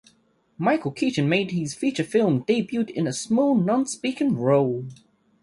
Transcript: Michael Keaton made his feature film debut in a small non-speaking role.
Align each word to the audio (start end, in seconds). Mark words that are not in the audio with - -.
Michael 0.57 0.93
Keaton 0.93 1.29
made 1.29 1.51
his 1.51 1.75
feature 1.75 2.03
film 2.03 2.39
debut 2.47 2.85
in 2.87 3.05
a 3.05 3.13
small 3.13 3.55
non-speaking 3.55 4.35
role. 4.35 4.85